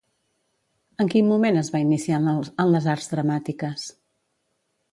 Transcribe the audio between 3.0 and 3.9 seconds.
dramàtiques?